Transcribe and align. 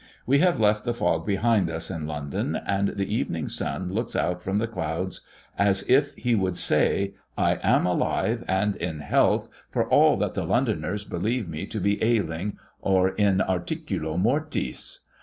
We 0.25 0.39
have 0.39 0.59
left 0.59 0.83
the 0.83 0.95
fog 0.95 1.27
behind 1.27 1.69
us 1.69 1.91
in 1.91 2.07
London, 2.07 2.55
and 2.65 2.87
the 2.97 3.13
evening 3.15 3.47
sun 3.47 3.93
looks 3.93 4.15
out 4.15 4.41
from 4.41 4.57
the 4.57 4.65
clouds 4.65 5.21
as 5.59 5.83
if 5.87 6.15
he 6.15 6.33
would 6.33 6.57
say 6.57 7.13
"I 7.37 7.59
am 7.61 7.85
alive 7.85 8.43
and 8.47 8.75
in 8.77 9.01
health, 9.01 9.47
for 9.69 9.87
all 9.87 10.17
that 10.17 10.33
the 10.33 10.43
Londoners 10.45 11.03
believe 11.03 11.47
me 11.47 11.67
to 11.67 11.79
be 11.79 12.03
ailing 12.03 12.57
or 12.81 13.09
in 13.09 13.41
articulo 13.41 14.17
mortis." 14.17 15.01